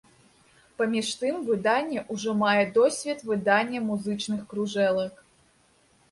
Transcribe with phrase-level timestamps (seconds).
[0.81, 5.21] Паміж тым выданне ўжо мае досвед выдання музычных кружэлак.